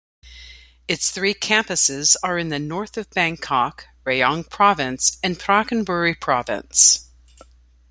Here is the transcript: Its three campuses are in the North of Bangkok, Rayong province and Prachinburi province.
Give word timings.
Its 0.87 1.11
three 1.11 1.35
campuses 1.35 2.15
are 2.23 2.39
in 2.39 2.49
the 2.49 2.57
North 2.57 2.97
of 2.97 3.07
Bangkok, 3.11 3.85
Rayong 4.03 4.49
province 4.49 5.19
and 5.21 5.37
Prachinburi 5.37 6.19
province. 6.19 7.07